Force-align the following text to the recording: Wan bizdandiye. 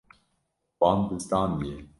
Wan 0.79 1.05
bizdandiye. 1.09 1.85